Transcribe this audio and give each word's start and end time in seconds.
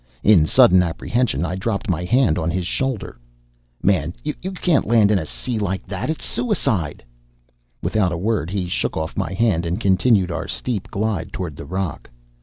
In 0.23 0.47
sudden 0.47 0.81
apprehension, 0.81 1.45
I 1.45 1.53
dropped 1.55 1.87
my 1.87 2.03
hand 2.05 2.39
on 2.39 2.49
his 2.49 2.65
shoulder. 2.65 3.19
"Man, 3.83 4.15
you 4.23 4.33
can't 4.33 4.87
land 4.87 5.11
in 5.11 5.19
a 5.19 5.27
sea 5.27 5.59
like 5.59 5.85
that! 5.85 6.09
It's 6.09 6.25
suicide!" 6.25 7.05
Without 7.83 8.11
a 8.11 8.17
word, 8.17 8.49
he 8.49 8.65
shook 8.65 8.97
off 8.97 9.15
my 9.15 9.31
hand 9.33 9.63
and 9.63 9.79
continued 9.79 10.31
our 10.31 10.47
steep 10.47 10.89
glide 10.89 11.31
toward 11.31 11.55
the 11.55 11.65
rock. 11.65 12.09